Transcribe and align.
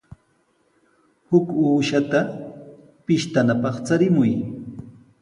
Huk 1.33 1.47
uushata 1.67 2.19
pishtanapaq 3.05 3.75
charimuy. 3.87 4.31